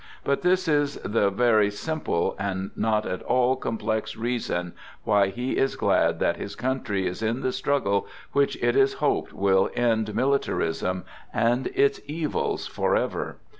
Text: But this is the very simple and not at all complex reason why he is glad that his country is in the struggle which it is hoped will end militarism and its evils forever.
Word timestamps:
But 0.23 0.41
this 0.41 0.67
is 0.67 0.95
the 1.05 1.29
very 1.29 1.69
simple 1.69 2.35
and 2.39 2.71
not 2.75 3.05
at 3.05 3.21
all 3.21 3.55
complex 3.55 4.17
reason 4.17 4.73
why 5.03 5.27
he 5.27 5.57
is 5.57 5.75
glad 5.75 6.17
that 6.17 6.37
his 6.37 6.55
country 6.55 7.05
is 7.05 7.21
in 7.21 7.41
the 7.41 7.51
struggle 7.51 8.07
which 8.31 8.55
it 8.63 8.75
is 8.75 8.93
hoped 8.95 9.31
will 9.31 9.69
end 9.75 10.15
militarism 10.15 11.05
and 11.31 11.67
its 11.75 12.01
evils 12.07 12.65
forever. 12.65 13.37